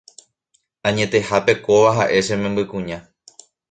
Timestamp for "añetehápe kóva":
0.87-1.91